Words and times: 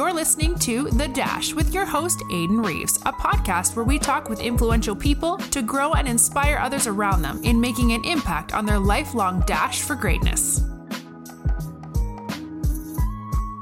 You're 0.00 0.14
listening 0.14 0.58
to 0.60 0.84
The 0.84 1.08
Dash 1.08 1.52
with 1.52 1.74
your 1.74 1.84
host, 1.84 2.20
Aiden 2.30 2.64
Reeves, 2.64 2.96
a 3.04 3.12
podcast 3.12 3.76
where 3.76 3.84
we 3.84 3.98
talk 3.98 4.30
with 4.30 4.40
influential 4.40 4.96
people 4.96 5.36
to 5.36 5.60
grow 5.60 5.92
and 5.92 6.08
inspire 6.08 6.56
others 6.56 6.86
around 6.86 7.20
them 7.20 7.38
in 7.44 7.60
making 7.60 7.92
an 7.92 8.02
impact 8.06 8.54
on 8.54 8.64
their 8.64 8.78
lifelong 8.78 9.40
dash 9.46 9.82
for 9.82 9.94
greatness. 9.94 10.60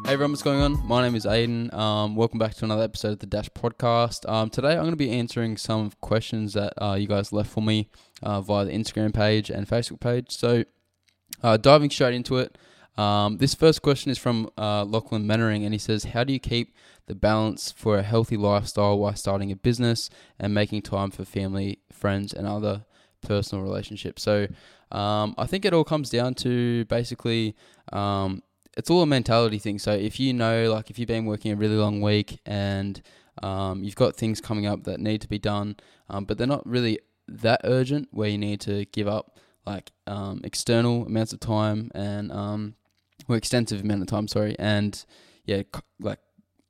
Hey 0.07 0.13
everyone, 0.13 0.31
what's 0.31 0.45
going 0.45 0.61
on? 0.61 0.87
My 0.87 1.03
name 1.03 1.17
is 1.17 1.25
Aiden. 1.25 1.75
Um, 1.75 2.15
welcome 2.15 2.39
back 2.39 2.55
to 2.55 2.65
another 2.65 2.85
episode 2.85 3.15
of 3.15 3.19
the 3.19 3.27
Dash 3.27 3.49
Podcast. 3.49 4.31
Um, 4.31 4.49
today 4.49 4.75
I'm 4.75 4.83
going 4.83 4.91
to 4.91 4.97
be 4.97 5.11
answering 5.11 5.57
some 5.57 5.91
questions 6.01 6.53
that 6.53 6.73
uh, 6.81 6.95
you 6.95 7.09
guys 7.09 7.33
left 7.33 7.51
for 7.51 7.65
me 7.65 7.91
uh, 8.23 8.43
via 8.43 8.65
the 8.65 8.71
Instagram 8.71 9.13
page 9.13 9.51
and 9.51 9.67
Facebook 9.67 9.99
page. 9.99 10.31
So, 10.31 10.63
uh, 11.43 11.57
diving 11.57 11.91
straight 11.91 12.15
into 12.15 12.37
it, 12.37 12.57
um, 12.99 13.39
this 13.39 13.55
first 13.55 13.81
question 13.81 14.11
is 14.11 14.19
from 14.19 14.51
uh, 14.59 14.85
Lachlan 14.85 15.27
Mannering, 15.27 15.65
and 15.65 15.73
he 15.73 15.79
says, 15.79 16.05
How 16.05 16.25
do 16.25 16.33
you 16.33 16.41
keep 16.41 16.75
the 17.07 17.15
balance 17.15 17.71
for 17.71 17.97
a 17.97 18.03
healthy 18.03 18.37
lifestyle 18.37 18.99
while 18.99 19.15
starting 19.15 19.53
a 19.53 19.57
business 19.57 20.11
and 20.39 20.53
making 20.53 20.83
time 20.83 21.13
for 21.13 21.25
family, 21.25 21.79
friends, 21.93 22.33
and 22.33 22.47
other 22.47 22.85
personal 23.23 23.63
relationships? 23.63 24.23
So, 24.23 24.49
um, 24.91 25.35
I 25.39 25.47
think 25.47 25.65
it 25.65 25.73
all 25.73 25.85
comes 25.85 26.11
down 26.11 26.35
to 26.37 26.85
basically 26.87 27.55
um, 27.93 28.43
it's 28.77 28.91
all 28.91 29.03
a 29.03 29.07
mentality 29.07 29.59
thing. 29.59 29.79
So, 29.79 29.93
if 29.93 30.19
you 30.19 30.33
know, 30.33 30.73
like, 30.73 30.91
if 30.91 30.99
you've 30.99 31.07
been 31.09 31.25
working 31.25 31.53
a 31.53 31.57
really 31.57 31.77
long 31.77 32.01
week 32.01 32.41
and 32.47 33.01
um, 33.45 33.85
you've 33.85 33.95
got 33.95 34.17
things 34.17 34.41
coming 34.41 34.67
up 34.67 34.83
that 34.85 34.99
need 34.99 35.21
to 35.21 35.29
be 35.29 35.39
done, 35.39 35.77
um, 36.11 36.25
but 36.25 36.37
they're 36.37 36.49
not 36.49 36.67
really 36.67 36.99
that 37.29 37.61
urgent 37.63 38.09
where 38.11 38.29
you 38.29 38.39
need 38.39 38.61
to 38.63 38.87
give 38.87 39.07
up 39.07 39.39
like 39.65 39.93
um, 40.09 40.41
external 40.43 41.07
amounts 41.07 41.33
of 41.33 41.39
time 41.39 41.91
and 41.95 42.33
or 43.29 43.37
extensive 43.37 43.83
amount 43.83 44.03
of 44.03 44.09
time, 44.09 44.27
sorry, 44.27 44.57
and 44.59 45.05
yeah, 45.45 45.63
like 46.01 46.19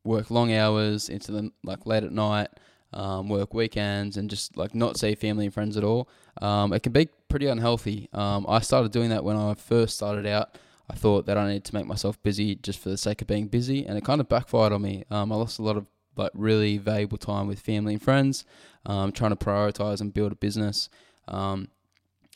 work 0.05 0.31
long 0.31 0.53
hours 0.53 1.09
into 1.09 1.33
the 1.33 1.51
like 1.63 1.87
late 1.87 2.05
at 2.05 2.13
night, 2.13 2.49
um, 2.93 3.29
work 3.29 3.55
weekends, 3.55 4.17
and 4.17 4.29
just 4.29 4.57
like 4.57 4.75
not 4.75 4.99
see 4.99 5.15
family 5.15 5.47
and 5.47 5.55
friends 5.55 5.77
at 5.77 5.85
all. 5.85 6.09
Um, 6.43 6.73
it 6.73 6.83
can 6.83 6.93
be 6.93 7.09
pretty 7.29 7.47
unhealthy. 7.47 8.09
Um, 8.13 8.47
I 8.49 8.61
started 8.61 8.93
doing 8.93 9.11
that 9.11 9.25
when 9.25 9.37
I 9.37 9.55
first 9.55 9.97
started 9.97 10.27
out. 10.27 10.57
I 10.91 10.95
thought 10.95 11.27
that 11.27 11.37
I 11.37 11.47
needed 11.47 11.65
to 11.67 11.75
make 11.75 11.87
myself 11.87 12.21
busy 12.23 12.55
just 12.55 12.79
for 12.79 12.89
the 12.89 12.97
sake 12.97 13.21
of 13.21 13.29
being 13.29 13.49
busy, 13.49 13.87
and 13.87 13.97
it 13.99 14.05
kind 14.05 14.21
of 14.21 14.29
backfired 14.29 14.73
on 14.73 14.83
me. 14.83 15.05
Um, 15.11 15.31
I 15.33 15.37
lost 15.37 15.59
a 15.59 15.63
lot 15.63 15.77
of 15.77 15.87
like 16.17 16.33
really 16.35 16.79
valuable 16.79 17.19
time 17.19 17.47
with 17.47 17.61
family 17.61 17.95
and 17.95 18.03
friends, 18.03 18.45
um, 18.87 19.13
trying 19.13 19.31
to 19.31 19.37
prioritize 19.37 20.01
and 20.01 20.13
build 20.13 20.33
a 20.33 20.37
business. 20.37 20.89
Um, 21.29 21.69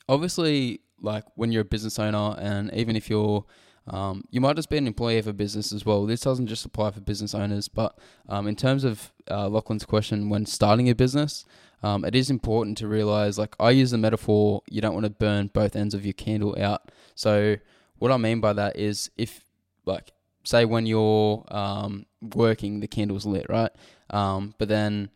obviously, 0.09 0.81
like 1.01 1.25
when 1.35 1.51
you're 1.51 1.63
a 1.63 1.65
business 1.65 1.99
owner, 1.99 2.37
and 2.39 2.73
even 2.75 2.95
if 2.95 3.09
you're 3.09 3.45
um, 3.89 4.25
you 4.31 4.41
might 4.41 4.57
just 4.57 4.71
be 4.71 4.79
an 4.79 4.87
employee 4.87 5.19
of 5.19 5.27
a 5.27 5.33
business 5.33 5.73
as 5.73 5.85
well. 5.85 6.07
This 6.07 6.21
doesn't 6.21 6.47
just 6.47 6.65
apply 6.65 6.93
for 6.93 7.01
business 7.01 7.35
owners, 7.35 7.69
but 7.69 7.99
um, 8.29 8.47
in 8.47 8.57
terms 8.57 8.85
of 8.85 9.13
uh, 9.31 9.49
Lachlan's 9.49 9.85
question, 9.85 10.29
when 10.29 10.47
starting 10.47 10.89
a 10.89 10.95
business, 10.95 11.45
um, 11.83 12.05
it 12.05 12.15
is 12.15 12.31
important 12.31 12.79
to 12.79 12.87
realize 12.87 13.39
like 13.39 13.57
I 13.59 13.71
use 13.71 13.91
the 13.91 13.99
metaphor 13.99 14.63
you 14.69 14.81
don't 14.81 14.95
want 14.95 15.05
to 15.05 15.11
burn 15.11 15.49
both 15.49 15.75
ends 15.75 15.95
of 15.95 16.05
your 16.07 16.13
candle 16.13 16.57
out. 16.61 16.93
So, 17.15 17.57
what 17.99 18.13
I 18.13 18.17
mean 18.17 18.41
by 18.41 18.53
that 18.53 18.77
is 18.77 19.11
if, 19.17 19.45
like, 19.85 20.13
say 20.45 20.65
when 20.65 20.87
you're 20.87 21.45
um, 21.49 22.07
working, 22.35 22.81
the 22.81 22.89
candle's 22.89 23.27
lit, 23.27 23.47
right? 23.49 23.71
Um, 24.11 24.55
but 24.59 24.69
then 24.69 25.11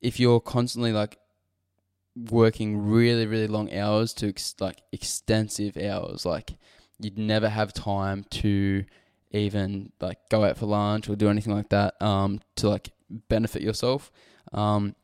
if 0.00 0.18
you're 0.18 0.40
constantly 0.40 0.92
like 0.92 1.18
working 2.30 2.78
really, 2.78 3.26
really 3.26 3.46
long 3.46 3.72
hours 3.72 4.12
to 4.14 4.28
ex- 4.28 4.54
like 4.58 4.82
extensive 4.92 5.76
hours, 5.76 6.24
like 6.24 6.56
you'd 7.00 7.18
never 7.18 7.48
have 7.48 7.72
time 7.72 8.24
to 8.30 8.84
even 9.32 9.92
like 10.00 10.18
go 10.28 10.44
out 10.44 10.56
for 10.56 10.66
lunch 10.66 11.08
or 11.08 11.16
do 11.16 11.28
anything 11.28 11.54
like 11.54 11.68
that 11.70 12.00
um, 12.02 12.40
to 12.56 12.68
like 12.68 12.90
benefit 13.28 13.62
yourself. 13.62 14.10
Um, 14.52 14.94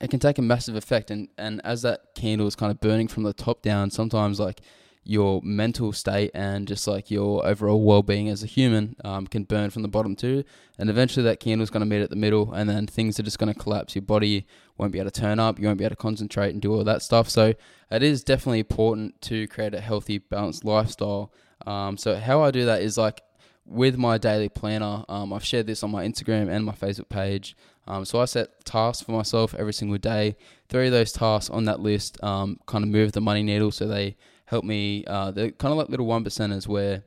it 0.00 0.10
can 0.10 0.20
take 0.20 0.38
a 0.38 0.42
massive 0.42 0.74
effect, 0.74 1.10
and 1.10 1.28
and 1.38 1.60
as 1.64 1.82
that 1.82 2.14
candle 2.14 2.46
is 2.46 2.56
kind 2.56 2.70
of 2.70 2.80
burning 2.80 3.08
from 3.08 3.22
the 3.22 3.32
top 3.32 3.62
down, 3.62 3.90
sometimes 3.90 4.40
like 4.40 4.60
your 5.04 5.40
mental 5.42 5.92
state 5.92 6.30
and 6.34 6.66
just 6.66 6.86
like 6.86 7.10
your 7.10 7.44
overall 7.46 7.82
well-being 7.82 8.28
as 8.28 8.42
a 8.42 8.46
human 8.46 8.96
um, 9.04 9.26
can 9.26 9.44
burn 9.44 9.70
from 9.70 9.82
the 9.82 9.88
bottom 9.88 10.16
too. 10.16 10.44
And 10.78 10.88
eventually 10.88 11.24
that 11.24 11.40
candle 11.40 11.62
is 11.62 11.70
going 11.70 11.82
to 11.82 11.86
meet 11.86 12.02
at 12.02 12.10
the 12.10 12.16
middle 12.16 12.52
and 12.52 12.68
then 12.68 12.86
things 12.86 13.20
are 13.20 13.22
just 13.22 13.38
going 13.38 13.52
to 13.52 13.58
collapse. 13.58 13.94
Your 13.94 14.02
body 14.02 14.46
won't 14.78 14.92
be 14.92 14.98
able 14.98 15.10
to 15.10 15.20
turn 15.20 15.38
up 15.38 15.58
you 15.58 15.66
won't 15.66 15.78
be 15.78 15.84
able 15.84 15.94
to 15.94 16.02
concentrate 16.02 16.50
and 16.50 16.60
do 16.60 16.72
all 16.72 16.84
that 16.84 17.02
stuff. 17.02 17.28
So 17.28 17.54
it 17.90 18.02
is 18.02 18.24
definitely 18.24 18.60
important 18.60 19.20
to 19.22 19.46
create 19.48 19.74
a 19.74 19.80
healthy 19.80 20.18
balanced 20.18 20.64
lifestyle. 20.64 21.32
Um, 21.66 21.96
so 21.96 22.16
how 22.16 22.42
i 22.42 22.50
do 22.50 22.66
that 22.66 22.82
is 22.82 22.98
like 22.98 23.22
with 23.64 23.96
my 23.96 24.18
daily 24.18 24.50
planner 24.50 25.02
um, 25.08 25.32
i've 25.32 25.44
shared 25.44 25.66
this 25.66 25.82
on 25.82 25.90
my 25.90 26.04
instagram 26.04 26.50
and 26.50 26.64
my 26.64 26.72
facebook 26.72 27.08
page. 27.08 27.56
Um, 27.86 28.04
so 28.04 28.20
I 28.20 28.24
set 28.24 28.64
tasks 28.64 29.02
for 29.02 29.12
myself 29.12 29.54
every 29.54 29.72
single 29.72 29.98
day. 29.98 30.36
Three 30.68 30.86
of 30.86 30.92
those 30.92 31.12
tasks 31.12 31.50
on 31.50 31.64
that 31.64 31.80
list 31.80 32.22
um, 32.22 32.58
kind 32.66 32.82
of 32.82 32.90
move 32.90 33.12
the 33.12 33.20
money 33.20 33.42
needle, 33.42 33.70
so 33.70 33.86
they 33.86 34.16
help 34.46 34.64
me. 34.64 35.04
Uh, 35.06 35.30
they're 35.30 35.50
kind 35.50 35.72
of 35.72 35.78
like 35.78 35.88
little 35.88 36.06
one 36.06 36.24
percenters 36.24 36.66
where 36.66 37.02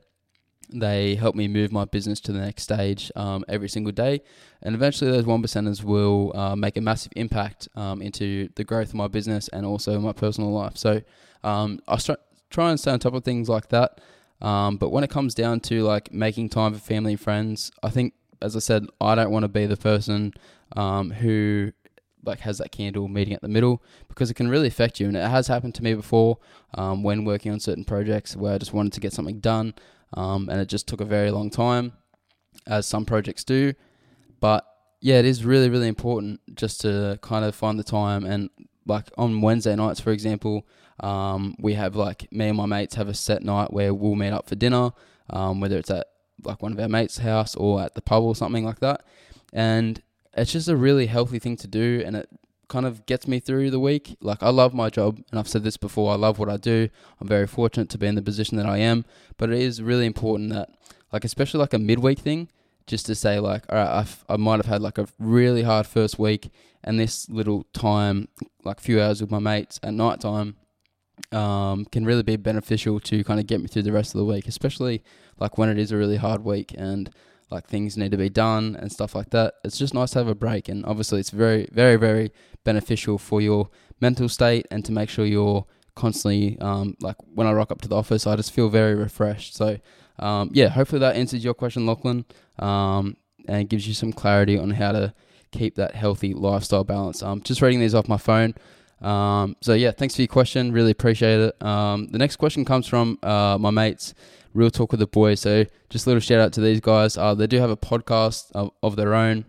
they 0.70 1.14
help 1.14 1.34
me 1.34 1.48
move 1.48 1.72
my 1.72 1.86
business 1.86 2.20
to 2.20 2.32
the 2.32 2.40
next 2.40 2.62
stage 2.62 3.10
um, 3.16 3.44
every 3.48 3.68
single 3.68 3.92
day, 3.92 4.20
and 4.62 4.74
eventually 4.74 5.10
those 5.10 5.24
one 5.24 5.42
percenters 5.42 5.82
will 5.82 6.36
uh, 6.36 6.54
make 6.54 6.76
a 6.76 6.80
massive 6.80 7.12
impact 7.16 7.68
um, 7.74 8.02
into 8.02 8.48
the 8.56 8.64
growth 8.64 8.88
of 8.88 8.94
my 8.94 9.08
business 9.08 9.48
and 9.48 9.64
also 9.64 9.98
my 9.98 10.12
personal 10.12 10.52
life. 10.52 10.76
So 10.76 11.00
um, 11.42 11.80
I 11.88 11.98
try 12.50 12.70
and 12.70 12.78
stay 12.78 12.90
on 12.90 12.98
top 12.98 13.14
of 13.14 13.24
things 13.24 13.48
like 13.48 13.68
that. 13.68 14.00
Um, 14.40 14.76
but 14.76 14.90
when 14.90 15.04
it 15.04 15.10
comes 15.10 15.34
down 15.34 15.60
to 15.60 15.82
like 15.82 16.12
making 16.12 16.50
time 16.50 16.74
for 16.74 16.80
family 16.80 17.12
and 17.12 17.20
friends, 17.20 17.72
I 17.82 17.90
think, 17.90 18.14
as 18.40 18.54
I 18.54 18.60
said, 18.60 18.86
I 19.00 19.14
don't 19.14 19.30
want 19.30 19.44
to 19.44 19.48
be 19.48 19.66
the 19.66 19.76
person 19.76 20.32
um, 20.76 21.10
who 21.10 21.72
like 22.24 22.40
has 22.40 22.58
that 22.58 22.72
candle 22.72 23.08
meeting 23.08 23.34
at 23.34 23.42
the 23.42 23.48
middle 23.48 23.82
because 24.08 24.30
it 24.30 24.34
can 24.34 24.48
really 24.48 24.68
affect 24.68 25.00
you. 25.00 25.06
And 25.06 25.16
it 25.16 25.28
has 25.28 25.46
happened 25.46 25.74
to 25.76 25.82
me 25.82 25.94
before 25.94 26.38
um, 26.74 27.02
when 27.02 27.24
working 27.24 27.52
on 27.52 27.60
certain 27.60 27.84
projects 27.84 28.36
where 28.36 28.54
I 28.54 28.58
just 28.58 28.72
wanted 28.72 28.92
to 28.94 29.00
get 29.00 29.12
something 29.12 29.40
done 29.40 29.74
um, 30.14 30.48
and 30.48 30.60
it 30.60 30.68
just 30.68 30.86
took 30.86 31.00
a 31.00 31.04
very 31.04 31.30
long 31.30 31.50
time 31.50 31.92
as 32.66 32.86
some 32.86 33.04
projects 33.04 33.44
do. 33.44 33.74
But 34.40 34.64
yeah 35.00 35.18
it 35.18 35.24
is 35.24 35.44
really 35.44 35.70
really 35.70 35.86
important 35.86 36.40
just 36.56 36.80
to 36.80 37.18
kind 37.22 37.44
of 37.44 37.54
find 37.54 37.78
the 37.78 37.84
time. 37.84 38.24
And 38.24 38.50
like 38.86 39.10
on 39.16 39.40
Wednesday 39.40 39.76
nights 39.76 40.00
for 40.00 40.10
example 40.10 40.66
um, 41.00 41.54
we 41.60 41.74
have 41.74 41.94
like 41.94 42.30
me 42.32 42.48
and 42.48 42.56
my 42.56 42.66
mates 42.66 42.96
have 42.96 43.08
a 43.08 43.14
set 43.14 43.42
night 43.42 43.72
where 43.72 43.94
we'll 43.94 44.16
meet 44.16 44.32
up 44.32 44.48
for 44.48 44.56
dinner 44.56 44.90
um, 45.30 45.60
whether 45.60 45.78
it's 45.78 45.90
at 45.90 46.06
like 46.44 46.62
one 46.62 46.72
of 46.72 46.80
our 46.80 46.88
mates 46.88 47.18
house 47.18 47.54
or 47.56 47.80
at 47.80 47.94
the 47.94 48.00
pub 48.00 48.22
or 48.22 48.34
something 48.34 48.64
like 48.64 48.80
that. 48.80 49.04
And 49.52 50.00
it's 50.38 50.52
just 50.52 50.68
a 50.68 50.76
really 50.76 51.06
healthy 51.06 51.38
thing 51.38 51.56
to 51.56 51.66
do 51.66 52.02
and 52.04 52.16
it 52.16 52.28
kind 52.68 52.86
of 52.86 53.06
gets 53.06 53.26
me 53.26 53.40
through 53.40 53.70
the 53.70 53.80
week. 53.80 54.16
Like 54.20 54.42
I 54.42 54.50
love 54.50 54.74
my 54.74 54.90
job 54.90 55.20
and 55.30 55.38
I've 55.38 55.48
said 55.48 55.64
this 55.64 55.76
before, 55.76 56.12
I 56.12 56.16
love 56.16 56.38
what 56.38 56.48
I 56.48 56.56
do. 56.56 56.88
I'm 57.20 57.28
very 57.28 57.46
fortunate 57.46 57.88
to 57.90 57.98
be 57.98 58.06
in 58.06 58.14
the 58.14 58.22
position 58.22 58.56
that 58.58 58.66
I 58.66 58.78
am, 58.78 59.04
but 59.36 59.50
it 59.50 59.58
is 59.60 59.82
really 59.82 60.06
important 60.06 60.50
that 60.50 60.70
like 61.12 61.24
especially 61.24 61.60
like 61.60 61.74
a 61.74 61.78
midweek 61.78 62.18
thing 62.18 62.48
just 62.86 63.06
to 63.06 63.14
say 63.14 63.38
like 63.38 63.64
all 63.68 63.78
right 63.78 63.98
I've, 64.00 64.24
i 64.28 64.36
might 64.36 64.56
have 64.56 64.66
had 64.66 64.82
like 64.82 64.98
a 64.98 65.06
really 65.18 65.62
hard 65.62 65.86
first 65.86 66.18
week 66.18 66.50
and 66.82 66.98
this 66.98 67.28
little 67.28 67.64
time 67.72 68.28
like 68.64 68.78
a 68.78 68.82
few 68.82 69.00
hours 69.00 69.20
with 69.20 69.30
my 69.30 69.38
mates 69.38 69.78
at 69.82 69.94
night 69.94 70.20
time 70.20 70.56
um, 71.32 71.84
can 71.86 72.04
really 72.04 72.22
be 72.22 72.36
beneficial 72.36 73.00
to 73.00 73.24
kind 73.24 73.40
of 73.40 73.46
get 73.46 73.60
me 73.60 73.66
through 73.66 73.82
the 73.82 73.92
rest 73.92 74.14
of 74.14 74.18
the 74.18 74.24
week 74.24 74.46
especially 74.46 75.02
like 75.38 75.58
when 75.58 75.68
it 75.68 75.78
is 75.78 75.92
a 75.92 75.96
really 75.96 76.16
hard 76.16 76.44
week 76.44 76.74
and 76.78 77.10
like 77.50 77.66
things 77.66 77.96
need 77.96 78.10
to 78.10 78.16
be 78.16 78.28
done 78.28 78.76
and 78.78 78.92
stuff 78.92 79.14
like 79.14 79.30
that. 79.30 79.54
It's 79.64 79.78
just 79.78 79.94
nice 79.94 80.10
to 80.12 80.18
have 80.18 80.28
a 80.28 80.34
break, 80.34 80.68
and 80.68 80.84
obviously, 80.84 81.20
it's 81.20 81.30
very, 81.30 81.68
very, 81.72 81.96
very 81.96 82.32
beneficial 82.64 83.18
for 83.18 83.40
your 83.40 83.70
mental 84.00 84.28
state 84.28 84.66
and 84.70 84.84
to 84.84 84.92
make 84.92 85.08
sure 85.08 85.24
you're 85.24 85.66
constantly 85.94 86.56
um, 86.60 86.96
like 87.00 87.16
when 87.34 87.46
I 87.46 87.52
rock 87.52 87.70
up 87.70 87.80
to 87.82 87.88
the 87.88 87.96
office, 87.96 88.26
I 88.26 88.36
just 88.36 88.52
feel 88.52 88.68
very 88.68 88.94
refreshed. 88.94 89.54
So, 89.54 89.78
um, 90.18 90.50
yeah, 90.52 90.68
hopefully 90.68 91.00
that 91.00 91.16
answers 91.16 91.44
your 91.44 91.54
question, 91.54 91.86
Lachlan, 91.86 92.24
um, 92.58 93.16
and 93.46 93.68
gives 93.68 93.86
you 93.86 93.94
some 93.94 94.12
clarity 94.12 94.58
on 94.58 94.70
how 94.70 94.92
to 94.92 95.12
keep 95.50 95.74
that 95.76 95.94
healthy 95.94 96.34
lifestyle 96.34 96.84
balance. 96.84 97.22
Um, 97.22 97.42
just 97.42 97.60
reading 97.60 97.80
these 97.80 97.94
off 97.94 98.08
my 98.08 98.16
phone. 98.16 98.54
Um, 99.00 99.56
so 99.60 99.74
yeah, 99.74 99.90
thanks 99.90 100.14
for 100.16 100.22
your 100.22 100.28
question. 100.28 100.72
Really 100.72 100.90
appreciate 100.90 101.40
it. 101.40 101.62
Um, 101.62 102.08
the 102.08 102.18
next 102.18 102.36
question 102.36 102.64
comes 102.64 102.86
from 102.86 103.18
uh, 103.22 103.56
my 103.58 103.70
mates 103.70 104.14
Real 104.54 104.70
Talk 104.70 104.92
with 104.92 105.00
the 105.00 105.06
Boys. 105.06 105.40
So 105.40 105.64
just 105.90 106.06
a 106.06 106.10
little 106.10 106.20
shout 106.20 106.40
out 106.40 106.52
to 106.54 106.60
these 106.60 106.80
guys. 106.80 107.16
Uh, 107.16 107.34
they 107.34 107.46
do 107.46 107.58
have 107.58 107.70
a 107.70 107.76
podcast 107.76 108.50
of, 108.52 108.70
of 108.82 108.96
their 108.96 109.14
own. 109.14 109.44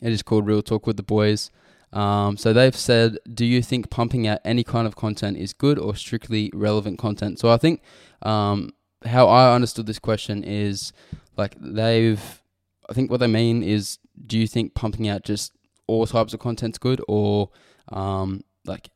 It 0.00 0.12
is 0.12 0.22
called 0.22 0.46
Real 0.46 0.62
Talk 0.62 0.86
with 0.86 0.96
the 0.96 1.02
Boys. 1.02 1.50
Um, 1.92 2.36
so 2.36 2.52
they've 2.52 2.76
said, 2.76 3.18
do 3.32 3.44
you 3.44 3.62
think 3.62 3.90
pumping 3.90 4.26
out 4.26 4.40
any 4.44 4.62
kind 4.62 4.86
of 4.86 4.94
content 4.94 5.38
is 5.38 5.52
good 5.52 5.78
or 5.78 5.96
strictly 5.96 6.50
relevant 6.54 6.98
content? 6.98 7.38
So 7.38 7.50
I 7.50 7.56
think 7.56 7.82
um, 8.22 8.70
how 9.04 9.28
I 9.28 9.54
understood 9.54 9.86
this 9.86 9.98
question 9.98 10.44
is 10.44 10.92
like 11.36 11.56
they've, 11.58 12.42
I 12.90 12.92
think 12.92 13.10
what 13.10 13.20
they 13.20 13.26
mean 13.26 13.62
is, 13.62 13.98
do 14.26 14.38
you 14.38 14.46
think 14.46 14.74
pumping 14.74 15.08
out 15.08 15.22
just 15.22 15.52
all 15.86 16.06
types 16.06 16.34
of 16.34 16.40
content's 16.40 16.78
good 16.78 17.00
or 17.08 17.50
um, 17.88 18.44
like 18.66 18.90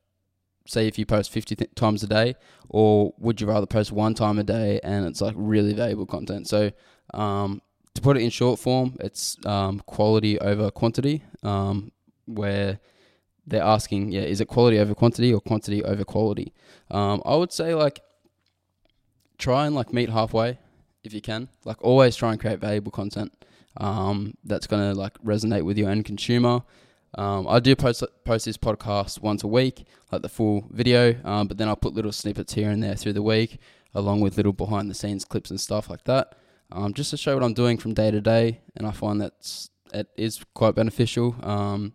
say 0.66 0.86
if 0.86 0.98
you 0.98 1.04
post 1.04 1.30
50 1.30 1.56
th- 1.56 1.74
times 1.74 2.02
a 2.02 2.06
day 2.06 2.34
or 2.68 3.12
would 3.18 3.40
you 3.40 3.46
rather 3.46 3.66
post 3.66 3.92
one 3.92 4.14
time 4.14 4.38
a 4.38 4.44
day 4.44 4.80
and 4.82 5.06
it's 5.06 5.20
like 5.20 5.34
really 5.36 5.72
valuable 5.72 6.06
content 6.06 6.48
so 6.48 6.70
um, 7.14 7.60
to 7.94 8.00
put 8.00 8.16
it 8.16 8.22
in 8.22 8.30
short 8.30 8.58
form, 8.58 8.96
it's 9.00 9.36
um, 9.44 9.80
quality 9.80 10.38
over 10.38 10.70
quantity, 10.70 11.22
um, 11.42 11.92
where 12.26 12.78
they're 13.46 13.62
asking, 13.62 14.12
yeah, 14.12 14.22
is 14.22 14.40
it 14.40 14.48
quality 14.48 14.78
over 14.78 14.94
quantity 14.94 15.32
or 15.32 15.40
quantity 15.40 15.84
over 15.84 16.04
quality? 16.04 16.52
Um, 16.90 17.22
I 17.26 17.36
would 17.36 17.52
say 17.52 17.74
like 17.74 18.00
try 19.38 19.66
and 19.66 19.74
like 19.74 19.92
meet 19.92 20.08
halfway 20.08 20.58
if 21.04 21.12
you 21.12 21.20
can. 21.20 21.48
Like 21.64 21.82
always 21.82 22.16
try 22.16 22.32
and 22.32 22.40
create 22.40 22.60
valuable 22.60 22.92
content 22.92 23.32
um, 23.76 24.34
that's 24.44 24.66
gonna 24.66 24.94
like 24.94 25.18
resonate 25.22 25.64
with 25.64 25.76
your 25.76 25.90
end 25.90 26.04
consumer. 26.04 26.62
Um, 27.14 27.46
I 27.46 27.60
do 27.60 27.76
post 27.76 28.02
post 28.24 28.46
this 28.46 28.56
podcast 28.56 29.20
once 29.20 29.42
a 29.42 29.48
week, 29.48 29.84
like 30.10 30.22
the 30.22 30.28
full 30.28 30.66
video, 30.70 31.14
um, 31.24 31.46
but 31.46 31.58
then 31.58 31.68
I'll 31.68 31.76
put 31.76 31.94
little 31.94 32.12
snippets 32.12 32.54
here 32.54 32.70
and 32.70 32.82
there 32.82 32.94
through 32.94 33.12
the 33.12 33.22
week, 33.22 33.58
along 33.94 34.20
with 34.20 34.36
little 34.36 34.52
behind 34.52 34.90
the 34.90 34.94
scenes 34.94 35.24
clips 35.24 35.50
and 35.50 35.60
stuff 35.60 35.90
like 35.90 36.04
that, 36.04 36.36
um, 36.70 36.94
just 36.94 37.10
to 37.10 37.16
show 37.16 37.34
what 37.34 37.44
I'm 37.44 37.54
doing 37.54 37.76
from 37.76 37.92
day 37.92 38.10
to 38.10 38.20
day. 38.20 38.60
And 38.76 38.86
I 38.86 38.92
find 38.92 39.20
that's 39.20 39.70
it 39.92 40.08
is 40.16 40.42
quite 40.54 40.74
beneficial. 40.74 41.36
Um, 41.42 41.92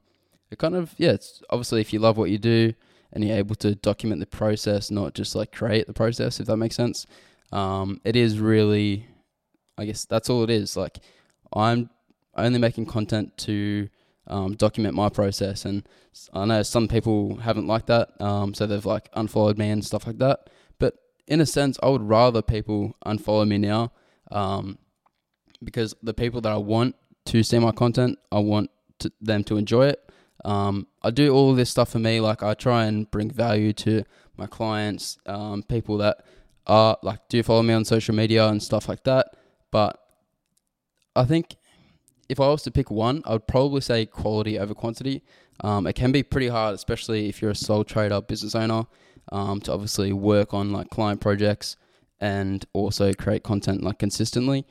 it 0.52 0.60
kind 0.60 0.76
of 0.76 0.94
yeah, 0.98 1.12
it's 1.12 1.42
obviously 1.50 1.82
if 1.82 1.92
you 1.92 2.00
love 2.00 2.18
what 2.18 2.30
you 2.30 2.38
do 2.38 2.74
and 3.12 3.24
you're 3.24 3.38
able 3.38 3.56
to 3.56 3.74
document 3.74 4.20
the 4.20 4.28
process, 4.28 4.92
not 4.92 5.16
just 5.16 5.36
like 5.36 5.52
create 5.52 5.88
the 5.88 5.94
process, 5.94 6.40
if 6.40 6.46
that 6.46 6.58
makes 6.58 6.76
sense. 6.76 7.08
Um, 7.52 8.02
it 8.04 8.16
is 8.16 8.40
really, 8.40 9.08
I 9.78 9.86
guess 9.86 10.06
that's 10.06 10.30
all 10.30 10.44
it 10.44 10.50
is. 10.52 10.78
Like 10.78 11.00
I'm 11.54 11.90
only 12.36 12.60
making 12.60 12.86
content 12.86 13.36
to 13.40 13.90
um, 14.28 14.54
document 14.56 14.96
my 14.96 15.10
process. 15.10 15.66
And 15.66 15.88
I 16.34 16.46
know 16.46 16.64
some 16.64 16.88
people 16.88 17.38
haven't 17.38 17.68
liked 17.68 17.88
that, 17.88 18.20
um, 18.22 18.54
so 18.54 18.66
they've 18.66 18.86
like 18.86 19.10
unfollowed 19.14 19.58
me 19.58 19.70
and 19.70 19.84
stuff 19.84 20.08
like 20.08 20.18
that. 20.20 20.50
But 20.80 20.96
in 21.28 21.42
a 21.42 21.46
sense, 21.46 21.78
I 21.82 21.90
would 21.90 22.04
rather 22.04 22.42
people 22.42 22.96
unfollow 23.06 23.48
me 23.48 23.58
now, 23.58 23.92
um, 24.32 24.78
because 25.64 25.96
the 26.04 26.14
people 26.14 26.42
that 26.42 26.52
I 26.52 26.58
want 26.58 26.96
to 27.26 27.44
see 27.44 27.60
my 27.60 27.72
content, 27.72 28.20
I 28.32 28.40
want 28.40 28.70
to, 29.00 29.12
them 29.22 29.44
to 29.46 29.58
enjoy 29.58 29.88
it. 29.88 30.12
Um, 30.46 30.88
I 31.02 31.10
do 31.12 31.34
all 31.34 31.54
this 31.56 31.70
stuff 31.70 31.90
for 31.90 32.00
me. 32.00 32.20
Like 32.20 32.44
I 32.44 32.54
try 32.54 32.86
and 32.86 33.10
bring 33.10 33.30
value 33.30 33.74
to 33.74 34.04
my 34.38 34.46
clients, 34.46 35.18
um, 35.26 35.64
people 35.64 35.98
that 35.98 36.24
are 36.68 36.98
like 37.02 37.28
do 37.30 37.42
follow 37.44 37.64
me 37.64 37.74
on 37.74 37.86
social 37.86 38.14
media 38.14 38.48
and 38.48 38.62
stuff 38.62 38.88
like 38.88 39.04
that. 39.04 39.36
But 39.72 40.00
I 41.16 41.26
think 41.26 41.56
if 42.30 42.40
I 42.40 42.48
was 42.48 42.64
to 42.64 42.72
pick 42.72 42.92
one, 42.92 43.22
I 43.26 43.34
would 43.34 43.48
probably 43.48 43.82
say 43.82 44.06
quality 44.06 44.60
over 44.60 44.74
quantity. 44.74 45.24
Um, 45.62 45.88
it 45.88 45.94
can 45.94 46.12
be 46.12 46.24
pretty 46.24 46.48
hard, 46.50 46.76
especially 46.76 47.30
if 47.30 47.42
you're 47.42 47.52
a 47.52 47.56
sole 47.56 47.84
trader 47.84 48.22
business 48.22 48.56
owner, 48.56 48.86
um, 49.32 49.60
to 49.62 49.74
obviously 49.74 50.14
work 50.14 50.54
on 50.54 50.72
like 50.72 50.90
client 50.90 51.22
projects 51.22 51.76
and 52.20 52.66
also 52.74 53.14
create 53.14 53.44
content 53.44 53.84
like 53.84 54.00
consistently 54.00 54.66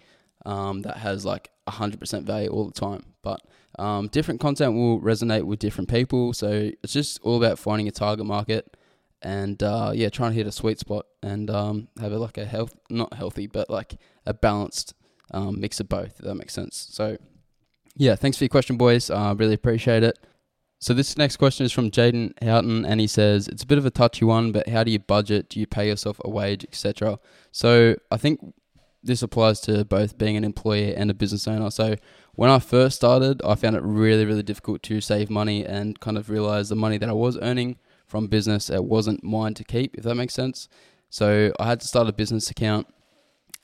um, 0.44 0.82
that 0.82 0.98
has 0.98 1.24
like 1.24 1.50
100% 1.68 2.22
value 2.24 2.48
all 2.48 2.66
the 2.66 2.72
time. 2.72 3.04
But 3.22 3.40
um, 3.78 4.08
different 4.08 4.40
content 4.40 4.74
will 4.74 5.00
resonate 5.00 5.44
with 5.44 5.58
different 5.58 5.90
people. 5.90 6.32
So 6.32 6.70
it's 6.82 6.92
just 6.92 7.20
all 7.22 7.42
about 7.42 7.58
finding 7.58 7.88
a 7.88 7.90
target 7.90 8.26
market 8.26 8.76
and 9.22 9.62
uh, 9.62 9.92
yeah, 9.94 10.08
trying 10.08 10.32
to 10.32 10.36
hit 10.36 10.46
a 10.46 10.52
sweet 10.52 10.78
spot 10.78 11.06
and 11.22 11.50
um, 11.50 11.88
have 12.00 12.12
a, 12.12 12.18
like 12.18 12.38
a 12.38 12.44
health, 12.44 12.74
not 12.88 13.14
healthy, 13.14 13.46
but 13.46 13.68
like 13.68 13.96
a 14.24 14.34
balanced 14.34 14.94
um, 15.32 15.60
mix 15.60 15.80
of 15.80 15.88
both. 15.88 16.18
If 16.18 16.24
that 16.24 16.34
makes 16.36 16.54
sense. 16.54 16.88
So 16.90 17.18
yeah, 17.96 18.14
thanks 18.14 18.36
for 18.36 18.44
your 18.44 18.50
question, 18.50 18.76
boys. 18.76 19.10
I 19.10 19.30
uh, 19.30 19.34
really 19.34 19.54
appreciate 19.54 20.02
it. 20.02 20.18
So 20.78 20.92
this 20.92 21.16
next 21.16 21.38
question 21.38 21.64
is 21.64 21.72
from 21.72 21.90
Jaden 21.90 22.32
Houghton, 22.42 22.84
and 22.84 23.00
he 23.00 23.06
says 23.06 23.48
it's 23.48 23.62
a 23.62 23.66
bit 23.66 23.78
of 23.78 23.86
a 23.86 23.90
touchy 23.90 24.24
one, 24.24 24.52
but 24.52 24.68
how 24.68 24.84
do 24.84 24.90
you 24.90 24.98
budget? 24.98 25.48
Do 25.48 25.58
you 25.58 25.66
pay 25.66 25.88
yourself 25.88 26.20
a 26.24 26.28
wage, 26.28 26.64
etc.? 26.64 27.18
So 27.50 27.96
I 28.10 28.18
think 28.18 28.54
this 29.02 29.22
applies 29.22 29.60
to 29.62 29.84
both 29.84 30.18
being 30.18 30.36
an 30.36 30.44
employee 30.44 30.94
and 30.94 31.10
a 31.10 31.14
business 31.14 31.48
owner. 31.48 31.70
So 31.70 31.96
when 32.34 32.50
I 32.50 32.58
first 32.58 32.96
started, 32.96 33.40
I 33.42 33.54
found 33.54 33.76
it 33.76 33.82
really, 33.82 34.26
really 34.26 34.42
difficult 34.42 34.82
to 34.84 35.00
save 35.00 35.30
money 35.30 35.64
and 35.64 35.98
kind 36.00 36.18
of 36.18 36.28
realize 36.28 36.68
the 36.68 36.76
money 36.76 36.98
that 36.98 37.08
I 37.08 37.14
was 37.14 37.38
earning 37.40 37.78
from 38.06 38.26
business 38.26 38.70
it 38.70 38.84
wasn't 38.84 39.24
mine 39.24 39.54
to 39.54 39.64
keep, 39.64 39.96
if 39.96 40.04
that 40.04 40.14
makes 40.14 40.34
sense. 40.34 40.68
So 41.08 41.52
I 41.58 41.66
had 41.66 41.80
to 41.80 41.88
start 41.88 42.08
a 42.08 42.12
business 42.12 42.50
account, 42.50 42.86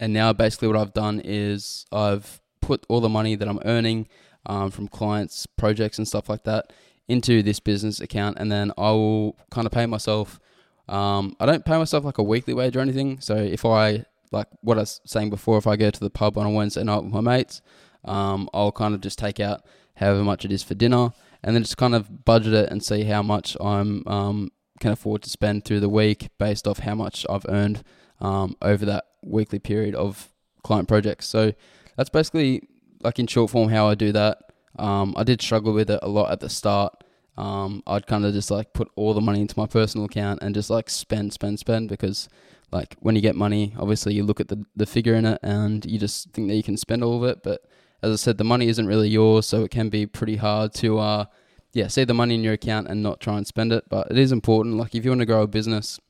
and 0.00 0.12
now 0.12 0.32
basically 0.32 0.68
what 0.68 0.76
I've 0.76 0.94
done 0.94 1.20
is 1.22 1.86
I've 1.92 2.40
put 2.62 2.86
all 2.88 3.00
the 3.00 3.08
money 3.08 3.34
that 3.34 3.46
I'm 3.46 3.60
earning 3.66 4.08
um, 4.46 4.70
from 4.70 4.88
clients, 4.88 5.46
projects, 5.46 5.98
and 5.98 6.08
stuff 6.08 6.28
like 6.28 6.44
that 6.44 6.72
into 7.08 7.42
this 7.42 7.60
business 7.60 8.00
account, 8.00 8.38
and 8.40 8.50
then 8.50 8.72
I 8.78 8.90
will 8.92 9.36
kind 9.50 9.66
of 9.66 9.72
pay 9.72 9.84
myself. 9.84 10.40
Um, 10.88 11.36
I 11.38 11.46
don't 11.46 11.64
pay 11.64 11.76
myself 11.76 12.04
like 12.04 12.18
a 12.18 12.22
weekly 12.22 12.54
wage 12.54 12.76
or 12.76 12.80
anything. 12.80 13.20
So 13.20 13.36
if 13.36 13.64
I 13.64 14.04
like 14.30 14.46
what 14.62 14.78
I 14.78 14.80
was 14.80 15.00
saying 15.04 15.30
before, 15.30 15.58
if 15.58 15.66
I 15.66 15.76
go 15.76 15.90
to 15.90 16.00
the 16.00 16.10
pub 16.10 16.38
on 16.38 16.46
a 16.46 16.50
Wednesday 16.50 16.82
night 16.82 17.04
with 17.04 17.12
my 17.12 17.20
mates, 17.20 17.60
um, 18.04 18.48
I'll 18.54 18.72
kind 18.72 18.94
of 18.94 19.00
just 19.00 19.18
take 19.18 19.38
out 19.40 19.62
however 19.96 20.24
much 20.24 20.44
it 20.44 20.52
is 20.52 20.62
for 20.62 20.74
dinner, 20.74 21.12
and 21.42 21.54
then 21.54 21.62
just 21.62 21.76
kind 21.76 21.94
of 21.94 22.24
budget 22.24 22.54
it 22.54 22.70
and 22.70 22.82
see 22.82 23.04
how 23.04 23.22
much 23.22 23.56
I'm 23.60 24.06
um, 24.06 24.50
can 24.80 24.92
afford 24.92 25.22
to 25.22 25.30
spend 25.30 25.64
through 25.64 25.80
the 25.80 25.88
week 25.88 26.28
based 26.38 26.66
off 26.66 26.80
how 26.80 26.94
much 26.94 27.26
I've 27.28 27.46
earned 27.48 27.84
um, 28.20 28.56
over 28.62 28.84
that 28.86 29.04
weekly 29.22 29.58
period 29.58 29.94
of 29.94 30.28
client 30.64 30.88
projects. 30.88 31.26
So 31.26 31.52
that's 31.96 32.10
basically 32.10 32.68
like 33.02 33.18
in 33.18 33.26
short 33.26 33.50
form 33.50 33.68
how 33.68 33.88
I 33.88 33.94
do 33.94 34.12
that. 34.12 34.38
Um, 34.78 35.14
I 35.16 35.24
did 35.24 35.42
struggle 35.42 35.72
with 35.72 35.90
it 35.90 36.00
a 36.02 36.08
lot 36.08 36.30
at 36.30 36.40
the 36.40 36.48
start. 36.48 37.04
Um, 37.36 37.82
I'd 37.86 38.06
kind 38.06 38.24
of 38.24 38.32
just 38.32 38.50
like 38.50 38.72
put 38.72 38.90
all 38.94 39.14
the 39.14 39.20
money 39.20 39.40
into 39.40 39.58
my 39.58 39.66
personal 39.66 40.06
account 40.06 40.40
and 40.42 40.54
just 40.54 40.70
like 40.70 40.90
spend, 40.90 41.32
spend, 41.32 41.58
spend 41.58 41.88
because 41.88 42.28
like 42.70 42.96
when 43.00 43.14
you 43.14 43.22
get 43.22 43.36
money, 43.36 43.74
obviously 43.78 44.14
you 44.14 44.22
look 44.22 44.40
at 44.40 44.48
the 44.48 44.64
the 44.76 44.86
figure 44.86 45.14
in 45.14 45.26
it 45.26 45.38
and 45.42 45.84
you 45.84 45.98
just 45.98 46.30
think 46.32 46.48
that 46.48 46.56
you 46.56 46.62
can 46.62 46.76
spend 46.76 47.04
all 47.04 47.22
of 47.22 47.28
it. 47.28 47.42
But 47.42 47.62
as 48.02 48.12
I 48.12 48.16
said, 48.16 48.38
the 48.38 48.44
money 48.44 48.68
isn't 48.68 48.86
really 48.86 49.08
yours, 49.08 49.46
so 49.46 49.62
it 49.62 49.70
can 49.70 49.88
be 49.88 50.06
pretty 50.06 50.36
hard 50.36 50.74
to 50.74 50.98
uh, 50.98 51.24
yeah, 51.72 51.88
see 51.88 52.04
the 52.04 52.14
money 52.14 52.34
in 52.34 52.42
your 52.42 52.54
account 52.54 52.88
and 52.88 53.02
not 53.02 53.20
try 53.20 53.36
and 53.36 53.46
spend 53.46 53.72
it. 53.72 53.84
But 53.88 54.10
it 54.10 54.18
is 54.18 54.32
important. 54.32 54.76
Like 54.76 54.94
if 54.94 55.04
you 55.04 55.10
want 55.10 55.20
to 55.20 55.26
grow 55.26 55.42
a 55.42 55.46
business, 55.46 56.00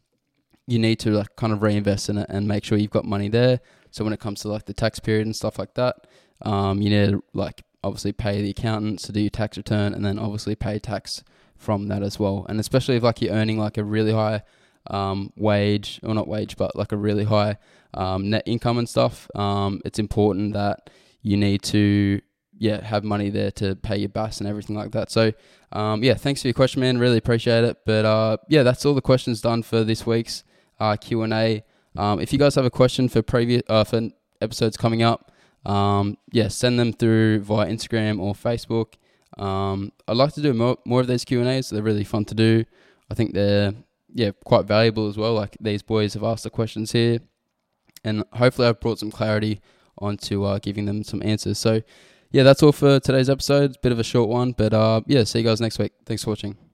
you 0.67 0.79
need 0.79 0.99
to 1.01 1.11
like 1.11 1.35
kind 1.37 1.53
of 1.53 1.63
reinvest 1.63 2.09
in 2.09 2.19
it 2.19 2.27
and 2.29 2.47
make 2.47 2.65
sure 2.65 2.79
you've 2.79 2.91
got 2.91 3.05
money 3.05 3.29
there. 3.29 3.61
So 3.91 4.05
when 4.05 4.13
it 4.13 4.21
comes 4.21 4.41
to 4.41 4.49
like 4.49 4.67
the 4.67 4.73
tax 4.73 4.99
period 4.99 5.27
and 5.27 5.37
stuff 5.37 5.59
like 5.59 5.75
that, 5.75 6.07
um, 6.43 6.81
you 6.81 6.91
need 6.91 7.11
to 7.11 7.25
like 7.35 7.63
obviously 7.85 8.13
pay 8.13 8.41
the 8.43 8.51
accountants 8.51 9.05
to 9.05 9.13
do 9.13 9.21
your 9.21 9.31
tax 9.31 9.57
return 9.57 9.93
and 9.93 10.05
then 10.05 10.19
obviously 10.19 10.55
pay 10.55 10.79
tax 10.79 11.25
from 11.57 11.89
that 11.89 12.03
as 12.03 12.19
well. 12.19 12.47
And 12.49 12.61
especially 12.61 12.97
if 12.97 13.03
like 13.03 13.21
you're 13.21 13.33
earning 13.33 13.59
like 13.59 13.77
a 13.77 13.85
really 13.85 14.13
high 14.13 14.43
um, 14.89 15.33
wage 15.37 16.01
or 16.03 16.15
not 16.15 16.29
wage, 16.29 16.57
but 16.57 16.77
like 16.77 16.93
a 16.93 16.97
really 16.97 17.25
high 17.25 17.59
um, 17.95 18.31
net 18.31 18.43
income 18.47 18.79
and 18.79 18.89
stuff, 18.89 19.29
um, 19.35 19.81
it's 19.85 19.99
important 19.99 20.55
that 20.55 20.91
you 21.23 21.37
need 21.37 21.63
to 21.63 22.21
yeah 22.59 22.85
have 22.85 23.03
money 23.03 23.31
there 23.31 23.51
to 23.51 23.75
pay 23.77 23.97
your 23.97 24.09
bus 24.09 24.39
and 24.39 24.49
everything 24.49 24.77
like 24.77 24.93
that. 24.93 25.11
So 25.11 25.33
um, 25.73 26.03
yeah, 26.03 26.15
thanks 26.15 26.43
for 26.43 26.49
your 26.49 26.55
question, 26.55 26.81
man. 26.81 26.99
Really 26.99 27.19
appreciate 27.19 27.65
it. 27.65 27.79
But 27.85 28.05
uh, 28.05 28.37
yeah, 28.49 28.63
that's 28.63 28.85
all 28.85 28.95
the 28.95 29.01
questions 29.01 29.41
done 29.41 29.63
for 29.63 29.85
this 29.85 30.07
week's 30.07 30.45
uh, 30.83 30.97
Q 30.97 31.23
and 31.23 31.33
A. 31.33 31.65
Um, 31.97 32.21
if 32.21 32.33
you 32.33 32.39
guys 32.39 32.55
have 32.57 32.65
a 32.65 32.71
question 32.71 33.09
for 33.09 33.23
previous 33.23 33.63
uh, 33.69 33.85
for 33.85 34.11
episodes 34.41 34.77
coming 34.77 35.03
up, 35.03 35.31
um, 35.65 36.17
yeah, 36.33 36.49
send 36.49 36.79
them 36.79 36.93
through 36.93 37.41
via 37.41 37.67
Instagram 37.67 38.21
or 38.21 38.35
Facebook. 38.35 38.95
Um, 39.39 39.93
I'd 40.09 40.17
like 40.17 40.35
to 40.35 40.43
do 40.43 40.53
more, 40.53 40.77
more 40.85 41.01
of 41.01 41.07
these 41.07 41.25
Q 41.25 41.41
and 41.41 41.49
A's. 41.49 41.71
They're 41.71 41.83
really 41.83 42.05
fun 42.05 42.25
to 42.27 42.35
do. 42.35 42.65
I 43.11 43.15
think 43.15 43.35
they're 43.35 43.73
yeah 44.15 44.33
quite 44.45 44.67
valuable 44.67 45.09
as 45.09 45.17
well. 45.17 45.35
Like 45.35 45.57
these 45.61 45.83
boys 45.83 46.15
have 46.15 46.25
asked 46.25 46.45
the 46.45 46.51
questions 46.51 46.93
here, 46.93 47.21
and 48.05 48.25
hopefully 48.33 48.69
I've 48.69 48.81
brought 48.81 48.99
some 48.99 49.11
clarity 49.11 49.61
onto 49.99 50.45
uh, 50.45 50.59
giving 50.59 50.87
them 50.87 51.05
some 51.05 51.23
answers. 51.23 51.59
So 51.59 51.83
yeah, 52.33 52.43
that's 52.43 52.63
all 52.63 52.73
for 52.73 52.99
today's 52.99 53.31
episode. 53.31 53.71
It's 53.71 53.77
a 53.77 53.81
bit 53.81 53.93
of 53.93 54.01
a 54.01 54.05
short 54.05 54.29
one, 54.29 54.53
but 54.53 54.75
uh, 54.75 55.03
yeah, 55.07 55.25
see 55.25 55.41
you 55.41 55.45
guys 55.45 55.61
next 55.61 55.79
week. 55.79 55.93
Thanks 56.07 56.25
for 56.25 56.31
watching. 56.31 56.72